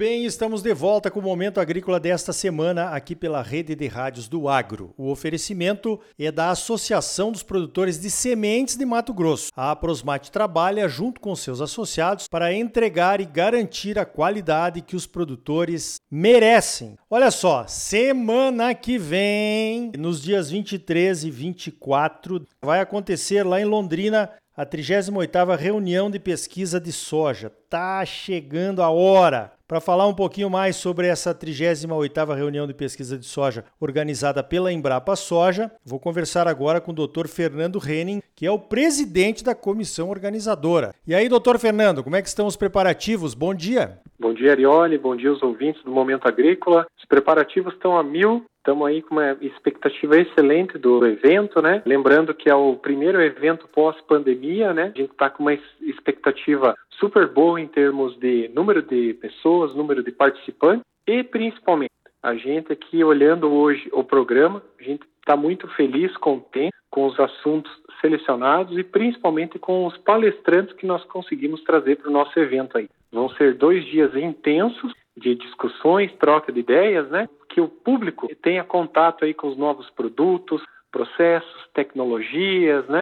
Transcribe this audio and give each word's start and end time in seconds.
bem, 0.00 0.24
estamos 0.24 0.62
de 0.62 0.72
volta 0.72 1.10
com 1.10 1.20
o 1.20 1.22
Momento 1.22 1.60
Agrícola 1.60 2.00
desta 2.00 2.32
semana 2.32 2.88
aqui 2.88 3.14
pela 3.14 3.42
Rede 3.42 3.74
de 3.74 3.86
Rádios 3.86 4.28
do 4.28 4.48
Agro. 4.48 4.94
O 4.96 5.10
oferecimento 5.10 6.00
é 6.18 6.32
da 6.32 6.48
Associação 6.48 7.30
dos 7.30 7.42
Produtores 7.42 8.00
de 8.00 8.08
Sementes 8.08 8.76
de 8.76 8.86
Mato 8.86 9.12
Grosso. 9.12 9.50
A 9.54 9.76
Prosmate 9.76 10.32
trabalha 10.32 10.88
junto 10.88 11.20
com 11.20 11.36
seus 11.36 11.60
associados 11.60 12.28
para 12.28 12.50
entregar 12.50 13.20
e 13.20 13.26
garantir 13.26 13.98
a 13.98 14.06
qualidade 14.06 14.80
que 14.80 14.96
os 14.96 15.06
produtores 15.06 15.96
merecem. 16.10 16.96
Olha 17.10 17.30
só, 17.30 17.66
semana 17.66 18.74
que 18.74 18.96
vem, 18.96 19.92
nos 19.98 20.22
dias 20.22 20.50
23 20.50 21.24
e 21.24 21.30
24, 21.30 22.46
vai 22.64 22.80
acontecer 22.80 23.42
lá 23.42 23.60
em 23.60 23.66
Londrina 23.66 24.30
a 24.56 24.64
38ª 24.64 25.58
reunião 25.58 26.10
de 26.10 26.18
pesquisa 26.18 26.80
de 26.80 26.90
soja. 26.90 27.52
Tá 27.70 28.04
chegando 28.04 28.82
a 28.82 28.90
hora. 28.90 29.52
Para 29.68 29.80
falar 29.80 30.08
um 30.08 30.12
pouquinho 30.12 30.50
mais 30.50 30.74
sobre 30.74 31.06
essa 31.06 31.32
38ª 31.32 32.34
reunião 32.34 32.66
de 32.66 32.74
pesquisa 32.74 33.16
de 33.16 33.24
soja 33.24 33.64
organizada 33.78 34.42
pela 34.42 34.72
Embrapa 34.72 35.14
Soja, 35.14 35.70
vou 35.86 36.00
conversar 36.00 36.48
agora 36.48 36.80
com 36.80 36.90
o 36.90 37.06
Dr. 37.06 37.28
Fernando 37.28 37.78
Henning, 37.78 38.20
que 38.34 38.44
é 38.44 38.50
o 38.50 38.58
presidente 38.58 39.44
da 39.44 39.54
comissão 39.54 40.10
organizadora. 40.10 40.92
E 41.06 41.14
aí, 41.14 41.28
doutor 41.28 41.60
Fernando, 41.60 42.02
como 42.02 42.16
é 42.16 42.22
que 42.22 42.26
estão 42.26 42.48
os 42.48 42.56
preparativos? 42.56 43.34
Bom 43.34 43.54
dia. 43.54 44.00
Bom 44.18 44.34
dia, 44.34 44.50
Arione. 44.50 44.98
Bom 44.98 45.14
dia 45.14 45.30
aos 45.30 45.40
ouvintes 45.40 45.80
do 45.84 45.92
Momento 45.92 46.26
Agrícola. 46.26 46.88
Os 46.98 47.04
preparativos 47.04 47.72
estão 47.74 47.96
a 47.96 48.02
mil 48.02 48.44
Estamos 48.60 48.86
aí 48.86 49.00
com 49.00 49.14
uma 49.14 49.38
expectativa 49.40 50.18
excelente 50.18 50.76
do 50.76 51.06
evento, 51.06 51.62
né? 51.62 51.82
Lembrando 51.86 52.34
que 52.34 52.50
é 52.50 52.54
o 52.54 52.76
primeiro 52.76 53.18
evento 53.18 53.66
pós-pandemia, 53.66 54.74
né? 54.74 54.92
A 54.94 54.98
gente 54.98 55.12
está 55.12 55.30
com 55.30 55.44
uma 55.44 55.58
expectativa 55.80 56.76
super 57.00 57.26
boa 57.26 57.58
em 57.58 57.66
termos 57.66 58.16
de 58.20 58.48
número 58.54 58.82
de 58.82 59.14
pessoas, 59.14 59.74
número 59.74 60.04
de 60.04 60.12
participantes 60.12 60.84
e 61.06 61.24
principalmente 61.24 61.90
a 62.22 62.34
gente 62.34 62.70
aqui 62.70 63.02
olhando 63.02 63.50
hoje 63.50 63.88
o 63.92 64.04
programa, 64.04 64.62
a 64.78 64.82
gente 64.82 65.02
está 65.18 65.34
muito 65.34 65.66
feliz, 65.68 66.14
contente 66.18 66.76
com 66.90 67.06
os 67.06 67.18
assuntos 67.18 67.72
selecionados 68.00 68.76
e 68.76 68.84
principalmente 68.84 69.58
com 69.58 69.86
os 69.86 69.96
palestrantes 69.98 70.74
que 70.74 70.86
nós 70.86 71.02
conseguimos 71.04 71.62
trazer 71.64 71.96
para 71.96 72.10
o 72.10 72.12
nosso 72.12 72.38
evento 72.38 72.76
aí. 72.76 72.88
Vão 73.10 73.30
ser 73.30 73.54
dois 73.54 73.84
dias 73.86 74.14
intensos 74.14 74.92
de 75.16 75.34
discussões, 75.34 76.12
troca 76.18 76.52
de 76.52 76.60
ideias, 76.60 77.08
né? 77.08 77.28
Que 77.48 77.60
o 77.60 77.68
público 77.68 78.28
tenha 78.42 78.64
contato 78.64 79.24
aí 79.24 79.34
com 79.34 79.48
os 79.48 79.56
novos 79.56 79.88
produtos, 79.90 80.62
processos, 80.92 81.68
tecnologias, 81.74 82.86
né? 82.88 83.00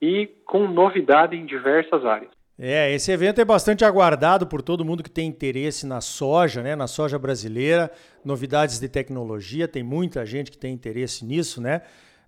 E 0.00 0.26
com 0.44 0.68
novidade 0.68 1.36
em 1.36 1.46
diversas 1.46 2.04
áreas. 2.04 2.35
É, 2.58 2.90
esse 2.94 3.12
evento 3.12 3.38
é 3.38 3.44
bastante 3.44 3.84
aguardado 3.84 4.46
por 4.46 4.62
todo 4.62 4.84
mundo 4.84 5.02
que 5.02 5.10
tem 5.10 5.28
interesse 5.28 5.84
na 5.84 6.00
soja, 6.00 6.62
né, 6.62 6.74
na 6.74 6.86
soja 6.86 7.18
brasileira, 7.18 7.90
novidades 8.24 8.80
de 8.80 8.88
tecnologia, 8.88 9.68
tem 9.68 9.82
muita 9.82 10.24
gente 10.24 10.50
que 10.50 10.56
tem 10.56 10.72
interesse 10.72 11.22
nisso, 11.22 11.60
né? 11.60 11.82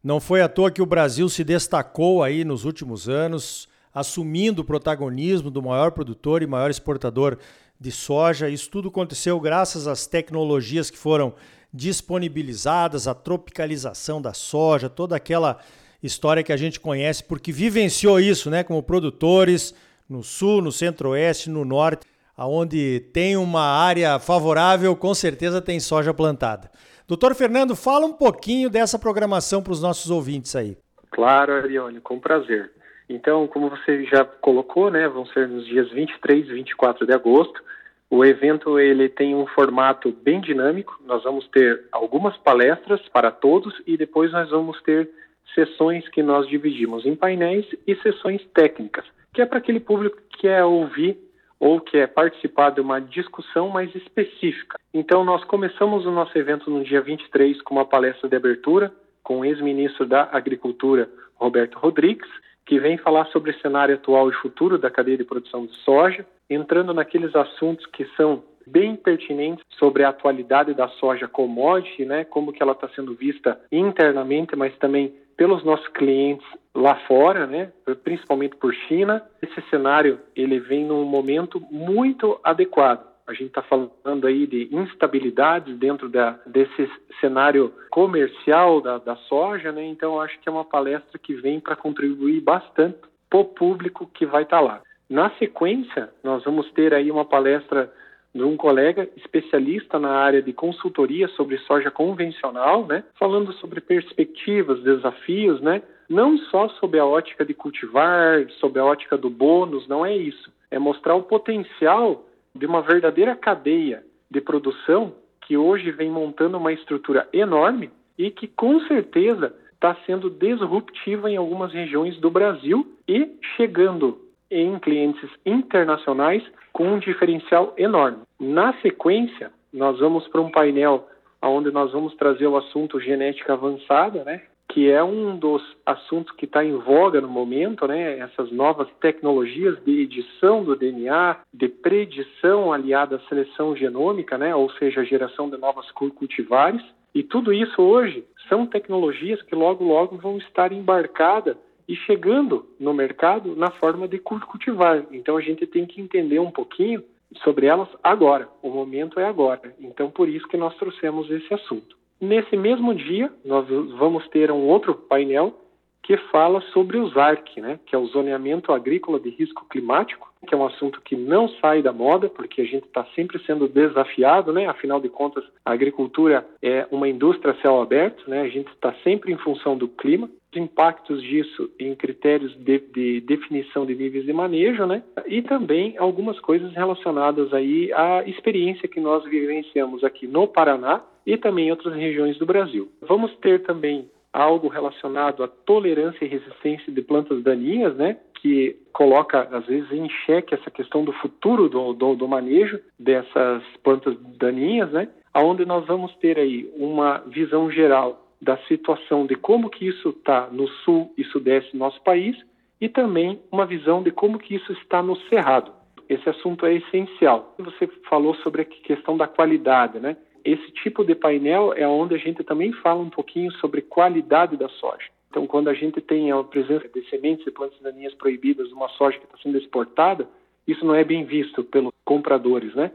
Não 0.04 0.20
foi 0.20 0.42
à 0.42 0.48
toa 0.48 0.70
que 0.70 0.82
o 0.82 0.86
Brasil 0.86 1.28
se 1.30 1.42
destacou 1.42 2.22
aí 2.22 2.44
nos 2.44 2.66
últimos 2.66 3.08
anos, 3.08 3.68
assumindo 3.92 4.60
o 4.60 4.64
protagonismo 4.64 5.50
do 5.50 5.62
maior 5.62 5.92
produtor 5.92 6.42
e 6.42 6.46
maior 6.46 6.70
exportador 6.70 7.38
de 7.80 7.90
soja. 7.90 8.50
Isso 8.50 8.70
tudo 8.70 8.88
aconteceu 8.88 9.40
graças 9.40 9.86
às 9.86 10.06
tecnologias 10.06 10.90
que 10.90 10.98
foram 10.98 11.34
disponibilizadas, 11.72 13.08
a 13.08 13.14
tropicalização 13.14 14.20
da 14.20 14.34
soja, 14.34 14.90
toda 14.90 15.16
aquela 15.16 15.58
história 16.02 16.42
que 16.42 16.52
a 16.52 16.56
gente 16.56 16.78
conhece, 16.78 17.24
porque 17.24 17.50
vivenciou 17.50 18.20
isso, 18.20 18.50
né, 18.50 18.62
como 18.62 18.82
produtores 18.82 19.74
no 20.08 20.22
sul, 20.22 20.62
no 20.62 20.72
centro-oeste, 20.72 21.50
no 21.50 21.64
norte, 21.64 22.06
aonde 22.36 23.00
tem 23.12 23.36
uma 23.36 23.62
área 23.62 24.18
favorável, 24.18 24.94
com 24.96 25.12
certeza 25.14 25.60
tem 25.60 25.80
soja 25.80 26.14
plantada. 26.14 26.70
Doutor 27.06 27.34
Fernando, 27.34 27.74
fala 27.74 28.06
um 28.06 28.12
pouquinho 28.12 28.70
dessa 28.70 28.98
programação 28.98 29.62
para 29.62 29.72
os 29.72 29.82
nossos 29.82 30.10
ouvintes 30.10 30.54
aí. 30.54 30.76
Claro, 31.10 31.52
Arione, 31.52 32.00
com 32.00 32.20
prazer. 32.20 32.70
Então, 33.08 33.46
como 33.46 33.70
você 33.70 34.04
já 34.04 34.24
colocou, 34.24 34.90
né, 34.90 35.08
vão 35.08 35.24
ser 35.26 35.48
nos 35.48 35.66
dias 35.66 35.90
23 35.90 36.46
e 36.46 36.52
24 36.52 37.06
de 37.06 37.12
agosto. 37.12 37.62
O 38.10 38.24
evento 38.24 38.78
ele 38.78 39.08
tem 39.08 39.34
um 39.34 39.46
formato 39.46 40.12
bem 40.12 40.40
dinâmico. 40.40 40.98
Nós 41.06 41.24
vamos 41.24 41.48
ter 41.48 41.84
algumas 41.90 42.36
palestras 42.38 43.00
para 43.08 43.30
todos 43.30 43.74
e 43.86 43.96
depois 43.96 44.32
nós 44.32 44.50
vamos 44.50 44.80
ter 44.82 45.10
sessões 45.54 46.06
que 46.08 46.22
nós 46.22 46.46
dividimos 46.46 47.06
em 47.06 47.16
painéis 47.16 47.66
e 47.86 47.96
sessões 47.96 48.44
técnicas, 48.54 49.04
que 49.32 49.42
é 49.42 49.46
para 49.46 49.58
aquele 49.58 49.80
público 49.80 50.16
que 50.30 50.38
quer 50.38 50.64
ouvir 50.64 51.18
ou 51.60 51.80
quer 51.80 52.06
participar 52.08 52.70
de 52.70 52.80
uma 52.80 53.00
discussão 53.00 53.68
mais 53.68 53.92
específica. 53.94 54.78
Então, 54.94 55.24
nós 55.24 55.42
começamos 55.44 56.06
o 56.06 56.10
nosso 56.10 56.36
evento 56.38 56.70
no 56.70 56.84
dia 56.84 57.00
23 57.00 57.60
com 57.62 57.74
uma 57.74 57.84
palestra 57.84 58.28
de 58.28 58.36
abertura 58.36 58.92
com 59.22 59.40
o 59.40 59.44
ex-ministro 59.44 60.06
da 60.06 60.28
Agricultura, 60.32 61.10
Roberto 61.34 61.78
Rodrigues, 61.78 62.28
que 62.64 62.78
vem 62.78 62.96
falar 62.96 63.26
sobre 63.26 63.50
o 63.50 63.60
cenário 63.60 63.94
atual 63.94 64.30
e 64.30 64.34
futuro 64.34 64.78
da 64.78 64.90
cadeia 64.90 65.18
de 65.18 65.24
produção 65.24 65.66
de 65.66 65.74
soja, 65.78 66.24
entrando 66.48 66.94
naqueles 66.94 67.34
assuntos 67.34 67.84
que 67.86 68.06
são 68.16 68.42
bem 68.66 68.96
pertinentes 68.96 69.64
sobre 69.78 70.04
a 70.04 70.10
atualidade 70.10 70.74
da 70.74 70.88
soja 70.88 71.26
commodity, 71.26 72.04
né, 72.04 72.24
como 72.24 72.52
que 72.52 72.62
ela 72.62 72.72
está 72.72 72.88
sendo 72.90 73.14
vista 73.14 73.60
internamente, 73.72 74.56
mas 74.56 74.76
também 74.78 75.14
pelos 75.36 75.64
nossos 75.64 75.88
clientes 75.88 76.46
lá 76.78 76.94
fora, 77.06 77.46
né, 77.46 77.72
principalmente 78.04 78.56
por 78.56 78.72
China. 78.72 79.22
Esse 79.42 79.60
cenário 79.68 80.20
ele 80.34 80.58
vem 80.60 80.84
num 80.84 81.04
momento 81.04 81.60
muito 81.70 82.38
adequado 82.42 83.08
a 83.28 83.34
gente 83.34 83.48
está 83.48 83.60
falando 83.60 84.26
aí 84.26 84.46
de 84.46 84.74
instabilidades 84.74 85.76
dentro 85.76 86.08
da, 86.08 86.38
desse 86.46 86.90
cenário 87.20 87.70
comercial 87.90 88.80
da, 88.80 88.96
da 88.96 89.16
soja, 89.16 89.70
né? 89.70 89.84
Então, 89.84 90.18
acho 90.18 90.40
que 90.40 90.48
é 90.48 90.52
uma 90.52 90.64
palestra 90.64 91.18
que 91.18 91.34
vem 91.34 91.60
para 91.60 91.76
contribuir 91.76 92.40
bastante 92.40 92.96
para 93.28 93.38
o 93.38 93.44
público 93.44 94.10
que 94.14 94.24
vai 94.24 94.44
estar 94.44 94.56
tá 94.56 94.62
lá. 94.62 94.80
Na 95.10 95.28
sequência, 95.32 96.08
nós 96.24 96.42
vamos 96.42 96.70
ter 96.72 96.94
aí 96.94 97.10
uma 97.10 97.24
palestra 97.26 97.92
de 98.34 98.42
um 98.42 98.56
colega 98.56 99.06
especialista 99.14 99.98
na 99.98 100.10
área 100.10 100.40
de 100.40 100.54
consultoria 100.54 101.28
sobre 101.28 101.58
soja 101.58 101.90
convencional, 101.90 102.86
né? 102.86 103.04
Falando 103.18 103.52
sobre 103.54 103.82
perspectivas, 103.82 104.82
desafios, 104.82 105.60
né? 105.60 105.82
Não 106.08 106.38
só 106.38 106.68
sob 106.70 106.98
a 106.98 107.04
ótica 107.04 107.44
de 107.44 107.52
cultivar, 107.52 108.48
sob 108.60 108.78
a 108.78 108.84
ótica 108.84 109.18
do 109.18 109.28
bônus, 109.28 109.86
não 109.86 110.04
é 110.06 110.16
isso. 110.16 110.50
É 110.70 110.78
mostrar 110.78 111.14
o 111.14 111.22
potencial 111.22 112.24
de 112.54 112.66
uma 112.66 112.80
verdadeira 112.82 113.36
cadeia 113.36 114.02
de 114.30 114.40
produção 114.40 115.12
que 115.42 115.56
hoje 115.56 115.90
vem 115.90 116.10
montando 116.10 116.56
uma 116.58 116.72
estrutura 116.72 117.28
enorme 117.32 117.90
e 118.16 118.30
que 118.30 118.46
com 118.46 118.80
certeza 118.80 119.54
está 119.74 119.96
sendo 120.06 120.28
disruptiva 120.28 121.30
em 121.30 121.36
algumas 121.36 121.72
regiões 121.72 122.18
do 122.18 122.30
Brasil 122.30 122.86
e 123.06 123.30
chegando 123.56 124.18
em 124.50 124.78
clientes 124.78 125.30
internacionais 125.46 126.42
com 126.72 126.88
um 126.88 126.98
diferencial 126.98 127.74
enorme. 127.76 128.18
Na 128.40 128.72
sequência, 128.80 129.52
nós 129.72 129.98
vamos 129.98 130.26
para 130.28 130.40
um 130.40 130.50
painel 130.50 131.06
onde 131.40 131.70
nós 131.70 131.92
vamos 131.92 132.14
trazer 132.16 132.46
o 132.46 132.56
assunto 132.56 132.98
genética 133.00 133.52
avançada, 133.52 134.24
né? 134.24 134.42
Que 134.68 134.90
é 134.90 135.02
um 135.02 135.36
dos 135.36 135.62
assuntos 135.84 136.34
que 136.36 136.44
está 136.44 136.62
em 136.64 136.76
voga 136.76 137.20
no 137.20 137.28
momento, 137.28 137.86
né? 137.86 138.18
Essas 138.18 138.52
novas 138.52 138.88
tecnologias 139.00 139.82
de 139.82 140.02
edição 140.02 140.62
do 140.62 140.76
DNA, 140.76 141.38
de 141.52 141.68
predição 141.68 142.72
aliada 142.72 143.16
à 143.16 143.20
seleção 143.28 143.74
genômica, 143.74 144.36
né? 144.36 144.54
Ou 144.54 144.70
seja, 144.72 145.00
a 145.00 145.04
geração 145.04 145.48
de 145.48 145.56
novas 145.56 145.90
cultivares. 145.92 146.82
E 147.14 147.22
tudo 147.22 147.52
isso 147.52 147.80
hoje 147.80 148.24
são 148.48 148.66
tecnologias 148.66 149.40
que 149.42 149.54
logo 149.54 149.84
logo 149.84 150.18
vão 150.18 150.36
estar 150.36 150.70
embarcadas 150.70 151.56
e 151.88 151.96
chegando 151.96 152.66
no 152.78 152.92
mercado 152.92 153.56
na 153.56 153.70
forma 153.70 154.06
de 154.06 154.18
cultivar. 154.18 155.06
Então 155.10 155.38
a 155.38 155.40
gente 155.40 155.66
tem 155.66 155.86
que 155.86 156.00
entender 156.00 156.38
um 156.38 156.50
pouquinho 156.50 157.02
sobre 157.42 157.66
elas 157.66 157.88
agora. 158.02 158.48
O 158.62 158.68
momento 158.68 159.18
é 159.18 159.24
agora. 159.24 159.74
Então 159.80 160.10
por 160.10 160.28
isso 160.28 160.46
que 160.46 160.58
nós 160.58 160.76
trouxemos 160.76 161.30
esse 161.30 161.52
assunto. 161.52 161.97
Nesse 162.20 162.56
mesmo 162.56 162.94
dia, 162.94 163.32
nós 163.44 163.66
vamos 163.96 164.26
ter 164.28 164.50
um 164.50 164.66
outro 164.66 164.94
painel 164.94 165.54
que 166.02 166.16
fala 166.32 166.60
sobre 166.72 166.96
o 166.96 167.08
ZARC, 167.10 167.60
né, 167.60 167.78
que 167.84 167.94
é 167.94 167.98
o 167.98 168.06
Zoneamento 168.06 168.72
Agrícola 168.72 169.20
de 169.20 169.28
Risco 169.28 169.66
Climático, 169.68 170.28
que 170.46 170.54
é 170.54 170.56
um 170.56 170.66
assunto 170.66 171.00
que 171.02 171.16
não 171.16 171.48
sai 171.60 171.82
da 171.82 171.92
moda, 171.92 172.28
porque 172.28 172.62
a 172.62 172.64
gente 172.64 172.84
está 172.84 173.04
sempre 173.14 173.38
sendo 173.44 173.68
desafiado, 173.68 174.52
né? 174.52 174.66
afinal 174.66 175.00
de 175.00 175.08
contas, 175.08 175.44
a 175.64 175.72
agricultura 175.72 176.46
é 176.62 176.86
uma 176.90 177.08
indústria 177.08 177.52
a 177.52 177.60
céu 177.60 177.80
aberto, 177.80 178.28
né? 178.30 178.42
a 178.42 178.48
gente 178.48 178.68
está 178.68 178.94
sempre 179.04 179.32
em 179.32 179.36
função 179.36 179.76
do 179.76 179.88
clima, 179.88 180.30
os 180.52 180.60
impactos 180.60 181.22
disso 181.22 181.70
em 181.78 181.94
critérios 181.94 182.54
de, 182.56 182.78
de, 182.78 183.20
definição 183.20 183.84
de 183.84 183.94
níveis 183.94 184.24
de 184.24 184.32
manejo, 184.32 184.86
né? 184.86 185.02
E 185.26 185.42
também 185.42 185.96
algumas 185.98 186.38
coisas 186.40 186.72
relacionadas 186.72 187.52
aí 187.52 187.92
à 187.92 188.22
experiência 188.26 188.88
que 188.88 189.00
nós 189.00 189.24
vivenciamos 189.24 190.02
aqui 190.02 190.26
no 190.26 190.46
Paraná 190.46 191.02
e 191.26 191.36
também 191.36 191.68
em 191.68 191.70
outras 191.70 191.94
regiões 191.94 192.38
do 192.38 192.46
Brasil. 192.46 192.88
Vamos 193.02 193.34
ter 193.36 193.62
também 193.62 194.08
algo 194.32 194.68
relacionado 194.68 195.42
à 195.42 195.48
tolerância 195.48 196.24
e 196.24 196.28
resistência 196.28 196.92
de 196.92 197.02
plantas 197.02 197.42
daninhas, 197.42 197.96
né? 197.96 198.18
que 198.40 198.76
coloca, 198.92 199.48
às 199.50 199.66
vezes, 199.66 199.90
em 199.90 200.08
xeque 200.24 200.54
essa 200.54 200.70
questão 200.70 201.04
do 201.04 201.12
futuro 201.12 201.68
do, 201.68 201.92
do, 201.92 202.14
do 202.14 202.28
manejo 202.28 202.80
dessas 202.98 203.62
plantas 203.82 204.16
daninhas, 204.38 204.90
né? 204.92 205.08
Onde 205.34 205.64
nós 205.64 205.86
vamos 205.86 206.14
ter 206.16 206.38
aí 206.38 206.70
uma 206.76 207.18
visão 207.26 207.70
geral 207.70 208.27
da 208.40 208.56
situação 208.68 209.26
de 209.26 209.34
como 209.34 209.68
que 209.68 209.86
isso 209.86 210.10
está 210.10 210.48
no 210.50 210.68
sul 210.68 211.12
e 211.16 211.24
sudeste 211.24 211.72
do 211.72 211.78
nosso 211.78 212.00
país 212.02 212.36
e 212.80 212.88
também 212.88 213.40
uma 213.50 213.66
visão 213.66 214.02
de 214.02 214.10
como 214.10 214.38
que 214.38 214.54
isso 214.54 214.72
está 214.72 215.02
no 215.02 215.16
cerrado. 215.28 215.72
Esse 216.08 216.28
assunto 216.28 216.64
é 216.64 216.74
essencial. 216.74 217.54
Você 217.58 217.86
falou 218.08 218.34
sobre 218.36 218.62
a 218.62 218.64
questão 218.64 219.16
da 219.16 219.26
qualidade, 219.26 219.98
né? 219.98 220.16
Esse 220.44 220.70
tipo 220.72 221.04
de 221.04 221.14
painel 221.14 221.74
é 221.74 221.86
onde 221.86 222.14
a 222.14 222.18
gente 222.18 222.42
também 222.44 222.72
fala 222.72 223.00
um 223.00 223.10
pouquinho 223.10 223.52
sobre 223.54 223.82
qualidade 223.82 224.56
da 224.56 224.68
soja. 224.68 225.08
Então, 225.28 225.46
quando 225.46 225.68
a 225.68 225.74
gente 225.74 226.00
tem 226.00 226.32
a 226.32 226.42
presença 226.42 226.88
de 226.88 227.06
sementes 227.10 227.46
e 227.46 227.50
plantas 227.50 227.78
daninhas 227.80 228.14
proibidas 228.14 228.70
numa 228.70 228.88
soja 228.90 229.18
que 229.18 229.24
está 229.24 229.36
sendo 229.42 229.58
exportada, 229.58 230.26
isso 230.66 230.84
não 230.86 230.94
é 230.94 231.04
bem 231.04 231.24
visto 231.24 231.62
pelos 231.64 231.92
compradores, 232.04 232.74
né? 232.74 232.90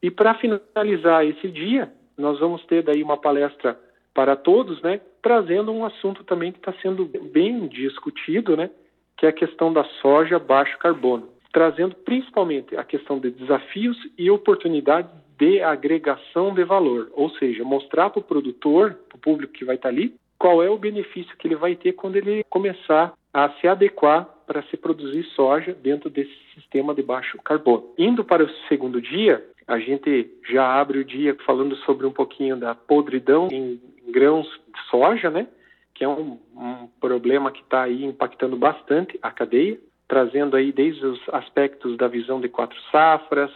E 0.00 0.10
para 0.10 0.34
finalizar 0.34 1.26
esse 1.26 1.48
dia, 1.48 1.92
nós 2.16 2.38
vamos 2.38 2.64
ter 2.66 2.82
daí 2.82 3.02
uma 3.02 3.16
palestra 3.16 3.78
para 4.14 4.36
todos, 4.36 4.80
né? 4.82 5.00
Trazendo 5.22 5.72
um 5.72 5.84
assunto 5.84 6.24
também 6.24 6.52
que 6.52 6.58
está 6.58 6.72
sendo 6.82 7.04
bem 7.32 7.66
discutido, 7.68 8.56
né? 8.56 8.70
Que 9.16 9.26
é 9.26 9.28
a 9.28 9.32
questão 9.32 9.72
da 9.72 9.84
soja 10.00 10.38
baixo 10.38 10.76
carbono, 10.78 11.28
trazendo 11.52 11.94
principalmente 11.94 12.76
a 12.76 12.84
questão 12.84 13.18
de 13.18 13.30
desafios 13.30 13.96
e 14.18 14.30
oportunidades 14.30 15.10
de 15.38 15.60
agregação 15.60 16.54
de 16.54 16.64
valor, 16.64 17.10
ou 17.12 17.30
seja, 17.30 17.64
mostrar 17.64 18.10
para 18.10 18.20
o 18.20 18.24
produtor, 18.24 18.98
para 19.08 19.16
o 19.16 19.20
público 19.20 19.52
que 19.52 19.64
vai 19.64 19.76
estar 19.76 19.88
tá 19.88 19.94
ali, 19.94 20.14
qual 20.38 20.62
é 20.62 20.68
o 20.68 20.78
benefício 20.78 21.36
que 21.36 21.46
ele 21.46 21.56
vai 21.56 21.76
ter 21.76 21.92
quando 21.92 22.16
ele 22.16 22.44
começar 22.50 23.12
a 23.32 23.48
se 23.60 23.66
adequar 23.66 24.24
para 24.46 24.62
se 24.64 24.76
produzir 24.76 25.24
soja 25.34 25.72
dentro 25.72 26.10
desse 26.10 26.34
sistema 26.54 26.94
de 26.94 27.02
baixo 27.02 27.38
carbono. 27.42 27.88
Indo 27.96 28.24
para 28.24 28.44
o 28.44 28.50
segundo 28.68 29.00
dia, 29.00 29.42
a 29.66 29.78
gente 29.78 30.30
já 30.50 30.80
abre 30.80 30.98
o 30.98 31.04
dia 31.04 31.36
falando 31.46 31.74
sobre 31.76 32.06
um 32.06 32.12
pouquinho 32.12 32.56
da 32.56 32.74
podridão 32.74 33.48
em 33.50 33.80
grãos 34.12 34.46
de 34.46 34.90
soja, 34.90 35.30
né? 35.30 35.46
Que 35.94 36.04
é 36.04 36.08
um, 36.08 36.38
um 36.54 36.86
problema 37.00 37.50
que 37.50 37.62
está 37.62 37.82
aí 37.82 38.04
impactando 38.04 38.56
bastante 38.56 39.18
a 39.22 39.30
cadeia, 39.30 39.78
trazendo 40.06 40.56
aí 40.56 40.72
desde 40.72 41.04
os 41.04 41.20
aspectos 41.30 41.96
da 41.96 42.06
visão 42.06 42.40
de 42.40 42.48
quatro 42.48 42.78
safras, 42.90 43.50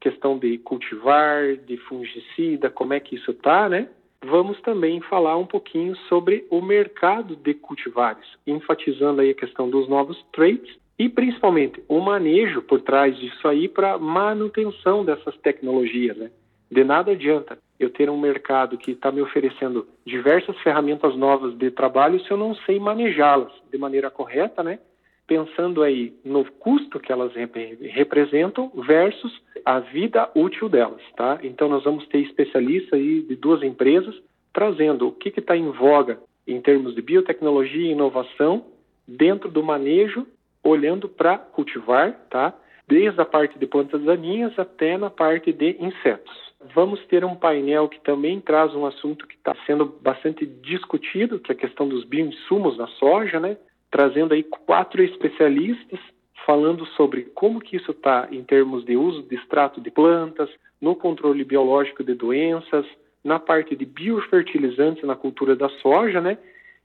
questão 0.00 0.38
de 0.38 0.58
cultivar, 0.58 1.56
de 1.56 1.76
fungicida, 1.78 2.70
como 2.70 2.92
é 2.92 3.00
que 3.00 3.16
isso 3.16 3.30
está, 3.30 3.68
né? 3.68 3.88
vamos 4.24 4.60
também 4.62 5.00
falar 5.02 5.36
um 5.36 5.46
pouquinho 5.46 5.94
sobre 6.08 6.46
o 6.50 6.60
mercado 6.60 7.36
de 7.36 7.54
cultivares, 7.54 8.26
enfatizando 8.46 9.20
aí 9.20 9.30
a 9.30 9.34
questão 9.34 9.68
dos 9.68 9.88
novos 9.88 10.20
traits 10.32 10.76
e 10.98 11.08
principalmente 11.08 11.82
o 11.88 12.00
manejo 12.00 12.62
por 12.62 12.80
trás 12.80 13.16
disso 13.18 13.46
aí 13.46 13.68
para 13.68 13.98
manutenção 13.98 15.04
dessas 15.04 15.36
tecnologias. 15.38 16.16
Né? 16.16 16.30
De 16.74 16.82
nada 16.82 17.12
adianta 17.12 17.56
eu 17.78 17.88
ter 17.88 18.10
um 18.10 18.18
mercado 18.18 18.76
que 18.76 18.90
está 18.90 19.12
me 19.12 19.22
oferecendo 19.22 19.86
diversas 20.04 20.58
ferramentas 20.58 21.14
novas 21.14 21.56
de 21.56 21.70
trabalho 21.70 22.18
se 22.18 22.28
eu 22.32 22.36
não 22.36 22.52
sei 22.66 22.80
manejá-las 22.80 23.52
de 23.70 23.78
maneira 23.78 24.10
correta, 24.10 24.60
né? 24.60 24.80
pensando 25.24 25.84
aí 25.84 26.12
no 26.24 26.44
custo 26.44 26.98
que 26.98 27.12
elas 27.12 27.32
rep 27.32 27.78
representam 27.92 28.72
versus 28.74 29.32
a 29.64 29.78
vida 29.78 30.28
útil 30.34 30.68
delas, 30.68 31.00
tá? 31.16 31.38
Então 31.44 31.68
nós 31.68 31.84
vamos 31.84 32.08
ter 32.08 32.18
especialistas 32.18 32.92
aí 32.92 33.22
de 33.22 33.36
duas 33.36 33.62
empresas 33.62 34.12
trazendo 34.52 35.06
o 35.06 35.12
que 35.12 35.28
está 35.28 35.56
em 35.56 35.70
voga 35.70 36.18
em 36.44 36.60
termos 36.60 36.96
de 36.96 37.02
biotecnologia 37.02 37.86
e 37.86 37.92
inovação 37.92 38.66
dentro 39.06 39.48
do 39.48 39.62
manejo, 39.62 40.26
olhando 40.62 41.08
para 41.08 41.38
cultivar, 41.38 42.12
tá? 42.28 42.52
Desde 42.88 43.18
a 43.20 43.24
parte 43.24 43.56
de 43.60 43.66
plantas 43.66 44.02
daninhas 44.02 44.58
até 44.58 44.98
na 44.98 45.08
parte 45.08 45.52
de 45.52 45.76
insetos. 45.78 46.44
Vamos 46.72 47.04
ter 47.06 47.24
um 47.24 47.34
painel 47.34 47.88
que 47.88 48.00
também 48.00 48.40
traz 48.40 48.74
um 48.74 48.86
assunto 48.86 49.26
que 49.26 49.34
está 49.34 49.54
sendo 49.66 49.84
bastante 49.84 50.46
discutido, 50.46 51.38
que 51.38 51.52
é 51.52 51.54
a 51.54 51.58
questão 51.58 51.88
dos 51.88 52.04
bioinsumos 52.04 52.78
na 52.78 52.86
soja, 52.86 53.40
né? 53.40 53.56
trazendo 53.90 54.34
aí 54.34 54.42
quatro 54.42 55.04
especialistas 55.04 56.00
falando 56.44 56.84
sobre 56.96 57.22
como 57.34 57.60
que 57.60 57.76
isso 57.76 57.92
está 57.92 58.28
em 58.30 58.42
termos 58.42 58.84
de 58.84 58.96
uso 58.96 59.22
de 59.22 59.36
extrato 59.36 59.80
de 59.80 59.90
plantas, 59.90 60.50
no 60.80 60.96
controle 60.96 61.44
biológico 61.44 62.02
de 62.02 62.12
doenças, 62.12 62.84
na 63.22 63.38
parte 63.38 63.76
de 63.76 63.84
biofertilizantes 63.84 65.04
na 65.04 65.14
cultura 65.14 65.56
da 65.56 65.68
soja, 65.80 66.20
né? 66.20 66.36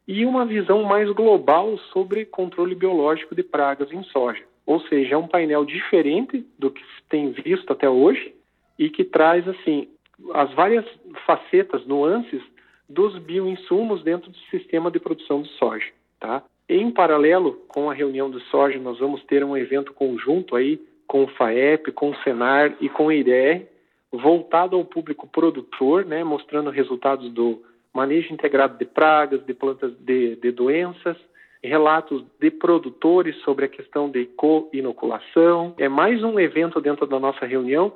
E 0.07 0.25
uma 0.25 0.45
visão 0.45 0.83
mais 0.83 1.09
global 1.11 1.77
sobre 1.91 2.25
controle 2.25 2.75
biológico 2.75 3.35
de 3.35 3.43
pragas 3.43 3.91
em 3.91 4.03
soja. 4.03 4.43
Ou 4.65 4.79
seja, 4.81 5.15
é 5.15 5.17
um 5.17 5.27
painel 5.27 5.65
diferente 5.65 6.45
do 6.57 6.71
que 6.71 6.81
se 6.81 7.03
tem 7.09 7.31
visto 7.31 7.73
até 7.73 7.89
hoje 7.89 8.33
e 8.79 8.89
que 8.89 9.03
traz 9.03 9.45
assim 9.47 9.89
as 10.33 10.51
várias 10.53 10.85
facetas, 11.25 11.85
nuances 11.85 12.41
dos 12.87 13.17
bioinsumos 13.19 14.01
dentro 14.01 14.31
do 14.31 14.37
sistema 14.49 14.89
de 14.89 14.99
produção 14.99 15.41
de 15.41 15.49
soja, 15.49 15.85
tá? 16.19 16.41
Em 16.67 16.89
paralelo 16.89 17.53
com 17.67 17.89
a 17.89 17.93
reunião 17.93 18.29
do 18.29 18.39
soja, 18.41 18.79
nós 18.79 18.97
vamos 18.99 19.23
ter 19.25 19.43
um 19.43 19.57
evento 19.57 19.93
conjunto 19.93 20.55
aí 20.55 20.79
com 21.05 21.23
o 21.23 21.27
FAEP, 21.27 21.91
com 21.91 22.11
o 22.11 22.15
Senar 22.17 22.75
e 22.79 22.87
com 22.87 23.09
a 23.09 23.15
IDR, 23.15 23.65
voltado 24.11 24.75
ao 24.75 24.85
público 24.85 25.27
produtor, 25.27 26.05
né, 26.05 26.23
mostrando 26.23 26.69
resultados 26.69 27.31
do 27.31 27.61
manejo 27.93 28.33
integrado 28.33 28.77
de 28.77 28.85
pragas, 28.85 29.43
de 29.45 29.53
plantas 29.53 29.91
de, 29.99 30.35
de 30.35 30.51
doenças, 30.51 31.17
relatos 31.63 32.23
de 32.39 32.51
produtores 32.51 33.35
sobre 33.41 33.65
a 33.65 33.69
questão 33.69 34.09
de 34.09 34.25
co-inoculação. 34.25 35.73
É 35.77 35.89
mais 35.89 36.23
um 36.23 36.39
evento 36.39 36.79
dentro 36.79 37.05
da 37.07 37.19
nossa 37.19 37.45
reunião 37.45 37.91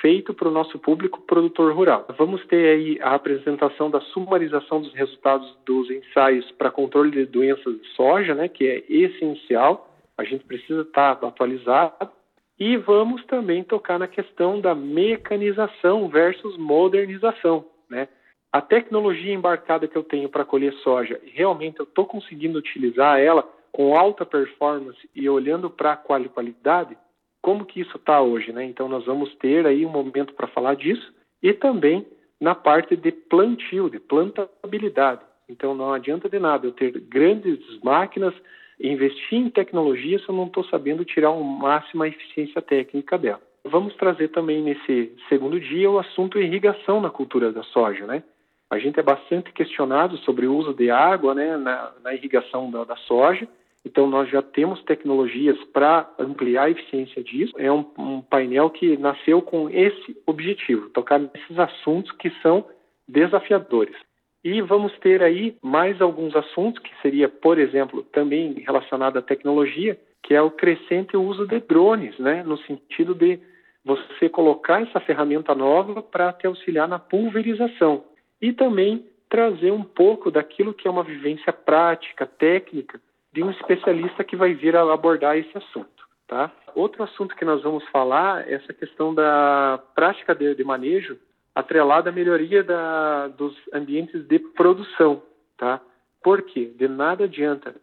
feito 0.00 0.34
para 0.34 0.48
o 0.48 0.52
nosso 0.52 0.78
público 0.78 1.20
produtor 1.22 1.74
rural. 1.74 2.06
Vamos 2.18 2.44
ter 2.46 2.74
aí 2.74 2.98
a 3.00 3.14
apresentação 3.14 3.90
da 3.90 4.00
sumarização 4.00 4.80
dos 4.80 4.92
resultados 4.94 5.56
dos 5.64 5.90
ensaios 5.90 6.50
para 6.52 6.70
controle 6.70 7.10
de 7.10 7.26
doenças 7.26 7.80
de 7.80 7.88
soja, 7.88 8.34
né, 8.34 8.48
que 8.48 8.66
é 8.66 8.84
essencial, 8.88 9.90
a 10.16 10.24
gente 10.24 10.44
precisa 10.44 10.82
estar 10.82 11.12
atualizado. 11.12 12.10
E 12.58 12.76
vamos 12.76 13.24
também 13.26 13.64
tocar 13.64 13.98
na 13.98 14.06
questão 14.06 14.60
da 14.60 14.76
mecanização 14.76 16.08
versus 16.08 16.56
modernização, 16.56 17.64
né? 17.90 18.08
A 18.52 18.60
tecnologia 18.60 19.34
embarcada 19.34 19.88
que 19.88 19.98
eu 19.98 20.04
tenho 20.04 20.28
para 20.28 20.44
colher 20.44 20.72
soja, 20.74 21.20
realmente 21.32 21.80
eu 21.80 21.84
estou 21.84 22.06
conseguindo 22.06 22.56
utilizar 22.56 23.18
ela 23.18 23.42
com 23.72 23.98
alta 23.98 24.24
performance 24.24 25.10
e 25.12 25.28
olhando 25.28 25.68
para 25.68 25.94
a 25.94 25.96
qualidade? 25.96 26.96
Como 27.44 27.66
que 27.66 27.78
isso 27.78 27.98
está 27.98 28.22
hoje, 28.22 28.54
né? 28.54 28.64
Então 28.64 28.88
nós 28.88 29.04
vamos 29.04 29.34
ter 29.34 29.66
aí 29.66 29.84
um 29.84 29.90
momento 29.90 30.32
para 30.32 30.46
falar 30.46 30.76
disso 30.76 31.12
e 31.42 31.52
também 31.52 32.06
na 32.40 32.54
parte 32.54 32.96
de 32.96 33.12
plantio, 33.12 33.90
de 33.90 34.00
plantabilidade. 34.00 35.20
Então 35.46 35.74
não 35.74 35.92
adianta 35.92 36.26
de 36.26 36.38
nada 36.38 36.66
eu 36.66 36.72
ter 36.72 36.98
grandes 37.00 37.60
máquinas, 37.82 38.32
investir 38.80 39.38
em 39.38 39.50
tecnologia 39.50 40.18
se 40.18 40.26
eu 40.26 40.34
não 40.34 40.46
estou 40.46 40.64
sabendo 40.64 41.04
tirar 41.04 41.32
o 41.32 41.44
máximo 41.44 42.02
a 42.02 42.08
eficiência 42.08 42.62
técnica 42.62 43.18
dela. 43.18 43.42
Vamos 43.62 43.94
trazer 43.96 44.28
também 44.28 44.62
nesse 44.62 45.14
segundo 45.28 45.60
dia 45.60 45.90
o 45.90 45.98
assunto 45.98 46.38
irrigação 46.38 46.98
na 46.98 47.10
cultura 47.10 47.52
da 47.52 47.62
soja, 47.62 48.06
né? 48.06 48.22
A 48.70 48.78
gente 48.78 48.98
é 48.98 49.02
bastante 49.02 49.52
questionado 49.52 50.16
sobre 50.18 50.46
o 50.46 50.56
uso 50.56 50.72
de 50.72 50.90
água 50.90 51.34
né, 51.34 51.58
na, 51.58 51.92
na 52.02 52.14
irrigação 52.14 52.70
da, 52.70 52.84
da 52.84 52.96
soja 52.96 53.46
então, 53.84 54.06
nós 54.06 54.30
já 54.30 54.40
temos 54.40 54.82
tecnologias 54.84 55.62
para 55.64 56.10
ampliar 56.18 56.64
a 56.64 56.70
eficiência 56.70 57.22
disso. 57.22 57.52
É 57.58 57.70
um, 57.70 57.84
um, 57.98 58.22
painel 58.22 58.70
que 58.70 58.96
nasceu 58.96 59.42
com 59.42 59.68
esse 59.68 60.16
objetivo, 60.26 60.88
tocar 60.88 61.18
nesses 61.18 61.58
assuntos 61.58 62.10
que 62.12 62.30
são 62.40 62.64
desafiadores. 63.06 63.94
E 64.42 64.62
vamos 64.62 64.96
ter 64.98 65.22
aí 65.22 65.56
mais 65.62 66.00
alguns 66.00 66.34
assuntos 66.34 66.82
que 66.82 66.90
seria, 67.02 67.28
por 67.28 67.58
exemplo, 67.58 68.02
também 68.04 68.54
relacionado 68.66 69.18
à 69.18 69.22
tecnologia, 69.22 69.98
que 70.22 70.34
é 70.34 70.40
o 70.40 70.50
crescente 70.50 71.16
uso 71.16 71.46
de 71.46 71.60
drones, 71.60 72.18
né, 72.18 72.42
no 72.42 72.56
sentido 72.58 73.14
de 73.14 73.38
você 73.84 74.30
colocar 74.30 74.80
essa 74.80 75.00
ferramenta 75.00 75.54
nova 75.54 76.02
para 76.02 76.32
te 76.32 76.46
auxiliar 76.46 76.88
na 76.88 76.98
pulverização 76.98 78.04
e 78.40 78.50
também 78.52 79.04
trazer 79.28 79.70
um 79.70 79.82
pouco 79.82 80.30
daquilo 80.30 80.72
que 80.72 80.88
é 80.88 80.90
uma 80.90 81.02
vivência 81.02 81.52
prática, 81.52 82.26
técnica, 82.26 82.98
de 83.34 83.42
um 83.42 83.50
especialista 83.50 84.22
que 84.22 84.36
vai 84.36 84.54
vir 84.54 84.76
a 84.76 84.92
abordar 84.92 85.36
esse 85.36 85.58
assunto. 85.58 86.04
Tá? 86.28 86.52
Outro 86.74 87.02
assunto 87.02 87.34
que 87.34 87.44
nós 87.44 87.62
vamos 87.62 87.84
falar 87.88 88.48
é 88.48 88.54
essa 88.54 88.72
questão 88.72 89.12
da 89.12 89.82
prática 89.94 90.34
de, 90.34 90.54
de 90.54 90.62
manejo 90.62 91.18
atrelada 91.52 92.10
à 92.10 92.12
melhoria 92.12 92.62
da, 92.62 93.28
dos 93.28 93.54
ambientes 93.72 94.24
de 94.26 94.38
produção. 94.38 95.20
Tá? 95.58 95.80
Porque 96.22 96.66
de 96.66 96.86
nada 96.86 97.24
adianta 97.24 97.74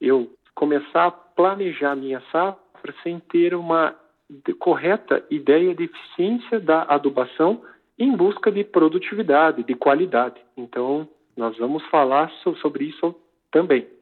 eu 0.00 0.28
começar 0.54 1.06
a 1.06 1.10
planejar 1.10 1.94
minha 1.94 2.20
safra 2.32 2.92
sem 3.04 3.20
ter 3.20 3.54
uma 3.54 3.94
correta 4.58 5.24
ideia 5.30 5.72
de 5.72 5.84
eficiência 5.84 6.58
da 6.58 6.82
adubação 6.82 7.62
em 7.96 8.14
busca 8.14 8.50
de 8.50 8.64
produtividade, 8.64 9.62
de 9.62 9.74
qualidade. 9.74 10.40
Então, 10.56 11.08
nós 11.36 11.56
vamos 11.58 11.84
falar 11.86 12.28
sobre 12.60 12.86
isso 12.86 13.14
também. 13.52 13.95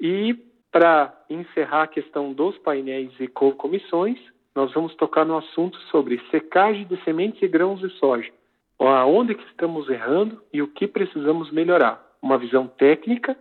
E 0.00 0.36
Para 0.74 1.14
encerrar 1.30 1.82
a 1.84 1.86
questão 1.86 2.32
dos 2.32 2.58
painéis 2.58 3.12
e 3.20 3.28
comissões, 3.28 4.18
nós 4.56 4.72
vamos 4.72 4.92
tocar 4.96 5.24
no 5.24 5.38
assunto 5.38 5.78
sobre 5.90 6.20
secagem 6.32 6.84
de 6.84 6.96
sementes 7.04 7.40
e 7.40 7.46
grãos 7.46 7.78
de 7.78 7.88
soja. 7.90 8.28
Aonde 8.76 9.36
que 9.36 9.44
estamos 9.44 9.88
errando 9.88 10.42
e 10.52 10.60
o 10.60 10.66
que 10.66 10.88
precisamos 10.88 11.52
melhorar. 11.52 12.04
Uma 12.20 12.36
visão 12.36 12.66
técnica 12.66 13.36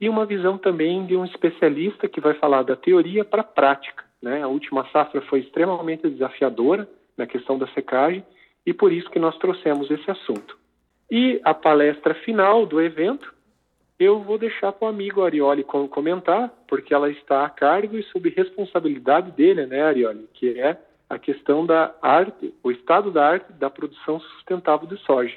e 0.00 0.08
uma 0.08 0.24
visão 0.24 0.56
também 0.56 1.04
de 1.04 1.14
um 1.14 1.24
especialista 1.26 2.08
que 2.08 2.18
vai 2.18 2.32
falar 2.34 2.62
da 2.62 2.76
teoria 2.76 3.26
para 3.26 3.42
a 3.42 3.44
prática. 3.44 4.02
Né? 4.22 4.42
A 4.42 4.48
última 4.48 4.88
safra 4.90 5.20
foi 5.22 5.40
extremamente 5.40 6.08
desafiadora 6.08 6.88
na 7.14 7.26
questão 7.26 7.58
da 7.58 7.66
secagem 7.68 8.24
e 8.64 8.72
por 8.72 8.90
isso 8.90 9.10
que 9.10 9.18
nós 9.18 9.36
trouxemos 9.36 9.90
esse 9.90 10.10
assunto. 10.10 10.58
E 11.10 11.40
a 11.44 11.52
palestra 11.52 12.14
final 12.14 12.64
do 12.64 12.80
evento 12.80 13.34
eu 14.00 14.22
vou 14.22 14.38
deixar 14.38 14.72
para 14.72 14.86
o 14.86 14.88
amigo 14.88 15.22
Arioli 15.22 15.62
comentar, 15.62 16.50
porque 16.66 16.94
ela 16.94 17.10
está 17.10 17.44
a 17.44 17.50
cargo 17.50 17.98
e 17.98 18.02
sob 18.04 18.30
responsabilidade 18.30 19.30
dele, 19.32 19.66
né, 19.66 19.82
Arioli, 19.82 20.26
que 20.32 20.58
é 20.58 20.78
a 21.08 21.18
questão 21.18 21.66
da 21.66 21.94
arte, 22.00 22.54
o 22.62 22.70
estado 22.70 23.12
da 23.12 23.26
arte 23.26 23.52
da 23.52 23.68
produção 23.68 24.18
sustentável 24.20 24.88
de 24.88 24.96
soja. 25.04 25.34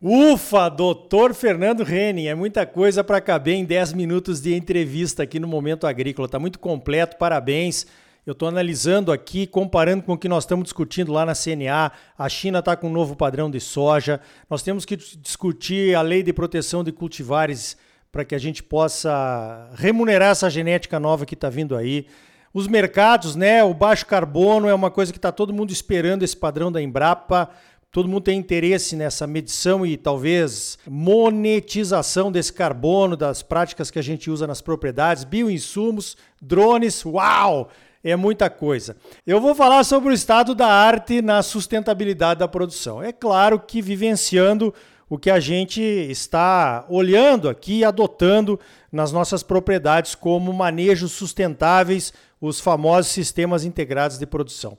Ufa, 0.00 0.70
doutor 0.70 1.34
Fernando 1.34 1.82
Reni, 1.82 2.26
é 2.26 2.34
muita 2.34 2.64
coisa 2.64 3.04
para 3.04 3.20
caber 3.20 3.54
em 3.56 3.66
10 3.66 3.92
minutos 3.92 4.40
de 4.40 4.54
entrevista 4.54 5.24
aqui 5.24 5.38
no 5.38 5.46
Momento 5.46 5.86
Agrícola. 5.86 6.24
Está 6.24 6.38
muito 6.38 6.58
completo, 6.58 7.18
parabéns. 7.18 7.86
Eu 8.24 8.32
estou 8.32 8.48
analisando 8.48 9.12
aqui, 9.12 9.46
comparando 9.46 10.02
com 10.02 10.12
o 10.14 10.18
que 10.18 10.28
nós 10.28 10.44
estamos 10.44 10.64
discutindo 10.64 11.12
lá 11.12 11.26
na 11.26 11.34
CNA. 11.34 11.92
A 12.16 12.28
China 12.30 12.60
está 12.60 12.76
com 12.76 12.86
um 12.88 12.92
novo 12.92 13.14
padrão 13.14 13.50
de 13.50 13.60
soja. 13.60 14.20
Nós 14.48 14.62
temos 14.62 14.86
que 14.86 14.96
discutir 14.96 15.94
a 15.94 16.00
lei 16.00 16.22
de 16.22 16.32
proteção 16.32 16.82
de 16.82 16.92
cultivares 16.92 17.76
para 18.12 18.24
que 18.24 18.34
a 18.34 18.38
gente 18.38 18.62
possa 18.62 19.70
remunerar 19.74 20.30
essa 20.30 20.50
genética 20.50 20.98
nova 20.98 21.24
que 21.24 21.34
está 21.34 21.48
vindo 21.48 21.76
aí. 21.76 22.06
Os 22.52 22.66
mercados, 22.66 23.36
né? 23.36 23.62
O 23.62 23.72
baixo 23.72 24.04
carbono 24.06 24.68
é 24.68 24.74
uma 24.74 24.90
coisa 24.90 25.12
que 25.12 25.18
está 25.18 25.30
todo 25.30 25.52
mundo 25.52 25.72
esperando 25.72 26.24
esse 26.24 26.36
padrão 26.36 26.72
da 26.72 26.82
Embrapa. 26.82 27.48
Todo 27.92 28.08
mundo 28.08 28.22
tem 28.22 28.38
interesse 28.38 28.94
nessa 28.96 29.26
medição 29.26 29.84
e 29.84 29.96
talvez 29.96 30.78
monetização 30.88 32.30
desse 32.30 32.52
carbono, 32.52 33.16
das 33.16 33.42
práticas 33.42 33.90
que 33.90 33.98
a 33.98 34.02
gente 34.02 34.30
usa 34.30 34.46
nas 34.46 34.60
propriedades, 34.60 35.24
bioinsumos, 35.24 36.16
drones, 36.40 37.04
uau! 37.04 37.68
É 38.02 38.16
muita 38.16 38.48
coisa. 38.48 38.96
Eu 39.26 39.40
vou 39.40 39.54
falar 39.54 39.84
sobre 39.84 40.08
o 40.08 40.12
estado 40.14 40.54
da 40.54 40.68
arte 40.68 41.20
na 41.20 41.42
sustentabilidade 41.42 42.40
da 42.40 42.48
produção. 42.48 43.02
É 43.02 43.12
claro 43.12 43.60
que 43.60 43.82
vivenciando 43.82 44.72
o 45.10 45.18
que 45.18 45.28
a 45.28 45.40
gente 45.40 45.82
está 45.82 46.86
olhando 46.88 47.48
aqui 47.48 47.80
e 47.80 47.84
adotando 47.84 48.60
nas 48.92 49.10
nossas 49.10 49.42
propriedades 49.42 50.14
como 50.14 50.52
manejos 50.52 51.10
sustentáveis, 51.10 52.14
os 52.40 52.60
famosos 52.60 53.10
sistemas 53.10 53.64
integrados 53.64 54.18
de 54.20 54.24
produção. 54.24 54.78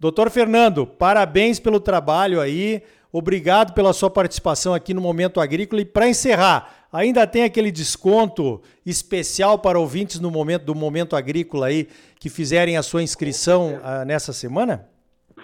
Doutor 0.00 0.30
Fernando, 0.30 0.86
parabéns 0.86 1.60
pelo 1.60 1.78
trabalho 1.78 2.40
aí, 2.40 2.82
obrigado 3.12 3.74
pela 3.74 3.92
sua 3.92 4.08
participação 4.08 4.72
aqui 4.72 4.94
no 4.94 5.00
Momento 5.00 5.40
Agrícola. 5.40 5.82
E 5.82 5.84
para 5.84 6.08
encerrar, 6.08 6.86
ainda 6.90 7.26
tem 7.26 7.44
aquele 7.44 7.70
desconto 7.70 8.62
especial 8.84 9.58
para 9.58 9.78
ouvintes 9.78 10.18
no 10.18 10.30
momento 10.30 10.64
do 10.64 10.74
Momento 10.74 11.14
Agrícola 11.14 11.66
aí 11.66 11.86
que 12.18 12.30
fizerem 12.30 12.78
a 12.78 12.82
sua 12.82 13.02
inscrição 13.02 13.74
uh, 13.74 14.06
nessa 14.06 14.32
semana? 14.32 14.88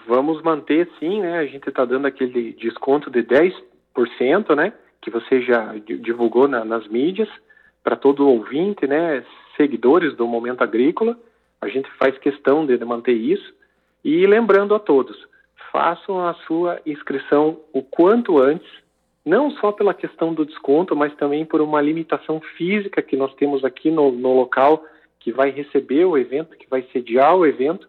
Vamos 0.07 0.41
manter 0.41 0.89
sim, 0.99 1.21
né? 1.21 1.37
A 1.37 1.45
gente 1.45 1.69
está 1.69 1.85
dando 1.85 2.07
aquele 2.07 2.53
desconto 2.53 3.11
de 3.11 3.21
10 3.21 3.72
né, 4.55 4.73
que 5.01 5.09
você 5.09 5.41
já 5.41 5.73
divulgou 6.01 6.47
na, 6.47 6.65
nas 6.65 6.87
mídias, 6.87 7.29
para 7.83 7.95
todo 7.95 8.27
ouvinte, 8.27 8.87
né, 8.87 9.23
seguidores 9.57 10.15
do 10.15 10.27
Momento 10.27 10.63
Agrícola. 10.63 11.17
A 11.61 11.67
gente 11.67 11.89
faz 11.99 12.17
questão 12.17 12.65
de 12.65 12.77
manter 12.83 13.13
isso. 13.13 13.53
E 14.03 14.25
lembrando 14.25 14.73
a 14.73 14.79
todos, 14.79 15.15
façam 15.71 16.25
a 16.25 16.33
sua 16.45 16.79
inscrição 16.85 17.59
o 17.71 17.81
quanto 17.81 18.41
antes, 18.41 18.67
não 19.25 19.51
só 19.51 19.71
pela 19.71 19.93
questão 19.93 20.33
do 20.33 20.45
desconto, 20.45 20.95
mas 20.95 21.15
também 21.15 21.45
por 21.45 21.61
uma 21.61 21.81
limitação 21.81 22.41
física 22.57 23.01
que 23.01 23.15
nós 23.15 23.33
temos 23.35 23.63
aqui 23.63 23.89
no, 23.89 24.11
no 24.11 24.33
local 24.33 24.83
que 25.19 25.31
vai 25.31 25.51
receber 25.51 26.03
o 26.03 26.17
evento, 26.17 26.57
que 26.57 26.69
vai 26.69 26.83
sediar 26.91 27.35
o 27.35 27.45
evento. 27.45 27.87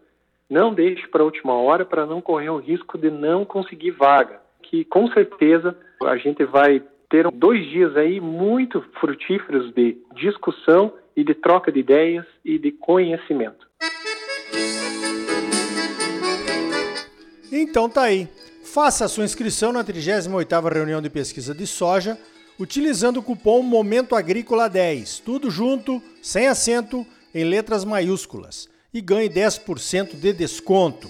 Não 0.49 0.73
deixe 0.73 1.05
para 1.07 1.21
a 1.21 1.25
última 1.25 1.53
hora 1.53 1.83
para 1.83 2.05
não 2.05 2.21
correr 2.21 2.49
o 2.49 2.57
risco 2.57 2.97
de 2.97 3.09
não 3.09 3.43
conseguir 3.43 3.91
vaga 3.91 4.45
que 4.69 4.83
com 4.83 5.07
certeza 5.11 5.77
a 6.05 6.17
gente 6.17 6.43
vai 6.45 6.81
ter 7.09 7.29
dois 7.31 7.65
dias 7.69 7.95
aí 7.95 8.19
muito 8.19 8.83
frutíferos 8.99 9.73
de 9.73 9.97
discussão 10.15 10.93
e 11.15 11.23
de 11.23 11.33
troca 11.33 11.71
de 11.71 11.79
ideias 11.79 12.25
e 12.43 12.57
de 12.57 12.71
conhecimento. 12.71 13.65
Então 17.51 17.89
tá 17.89 18.03
aí. 18.03 18.27
Faça 18.63 19.05
a 19.05 19.07
sua 19.07 19.23
inscrição 19.23 19.71
na 19.71 19.83
38ª 19.83 20.73
reunião 20.73 21.01
de 21.01 21.09
pesquisa 21.09 21.53
de 21.53 21.65
soja 21.65 22.17
utilizando 22.59 23.17
o 23.17 23.23
cupom 23.23 23.61
Momento 23.61 24.15
Agrícola 24.15 24.69
10, 24.69 25.19
tudo 25.19 25.49
junto, 25.49 26.01
sem 26.21 26.47
acento, 26.47 27.05
em 27.33 27.43
letras 27.43 27.83
maiúsculas 27.83 28.69
e 28.93 29.01
ganhe 29.01 29.29
10% 29.29 30.15
de 30.15 30.31
desconto. 30.31 31.09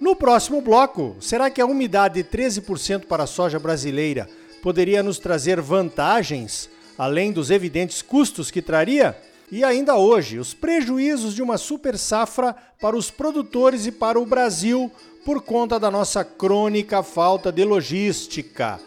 No 0.00 0.16
próximo 0.16 0.60
bloco, 0.60 1.16
será 1.20 1.48
que 1.48 1.60
a 1.60 1.66
umidade 1.66 2.22
de 2.22 2.28
13% 2.28 3.06
para 3.06 3.24
a 3.24 3.28
soja 3.28 3.58
brasileira 3.58 4.28
poderia 4.62 5.02
nos 5.02 5.18
trazer 5.18 5.60
vantagens, 5.60 6.68
além 6.98 7.32
dos 7.32 7.50
evidentes 7.50 8.02
custos 8.02 8.50
que 8.50 8.60
traria? 8.60 9.16
E 9.52 9.62
ainda 9.62 9.94
hoje, 9.94 10.38
os 10.38 10.52
prejuízos 10.52 11.34
de 11.34 11.42
uma 11.42 11.56
super 11.56 11.96
safra 11.96 12.56
para 12.80 12.96
os 12.96 13.10
produtores 13.10 13.86
e 13.86 13.92
para 13.92 14.18
o 14.18 14.26
Brasil 14.26 14.90
por 15.24 15.40
conta 15.40 15.78
da 15.78 15.90
nossa 15.90 16.24
crônica 16.24 17.02
falta 17.02 17.52
de 17.52 17.64
logística. 17.64 18.80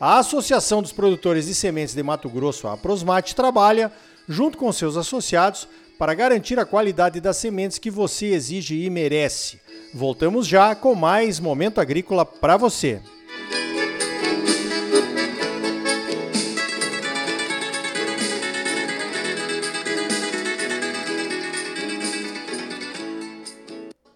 A 0.00 0.18
Associação 0.18 0.82
dos 0.82 0.92
Produtores 0.92 1.46
de 1.46 1.54
Sementes 1.54 1.94
de 1.94 2.02
Mato 2.02 2.28
Grosso, 2.28 2.66
a 2.66 2.76
Prosmate, 2.76 3.34
trabalha, 3.34 3.92
junto 4.28 4.58
com 4.58 4.72
seus 4.72 4.96
associados, 4.96 5.68
para 5.98 6.14
garantir 6.14 6.58
a 6.58 6.64
qualidade 6.64 7.20
das 7.20 7.36
sementes 7.36 7.78
que 7.78 7.90
você 7.90 8.26
exige 8.26 8.84
e 8.84 8.90
merece. 8.90 9.60
Voltamos 9.92 10.46
já 10.46 10.74
com 10.74 10.94
mais 10.94 11.38
Momento 11.38 11.80
Agrícola 11.80 12.24
para 12.26 12.56
você. 12.56 13.00